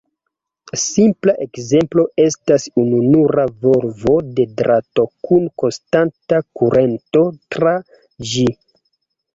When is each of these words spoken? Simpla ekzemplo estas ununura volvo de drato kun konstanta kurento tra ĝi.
Simpla 0.83 1.35
ekzemplo 1.45 2.05
estas 2.23 2.65
ununura 2.85 3.45
volvo 3.67 4.17
de 4.41 4.49
drato 4.63 5.07
kun 5.29 5.49
konstanta 5.65 6.43
kurento 6.63 7.27
tra 7.57 7.81
ĝi. 8.35 8.53